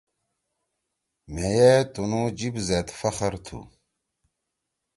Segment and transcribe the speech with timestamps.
[1.33, 3.59] مھئے تنُو جیِب زید فخر تُھو۔